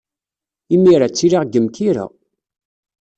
[0.73, 2.05] Imir-a, ttiliɣ deg Mkira.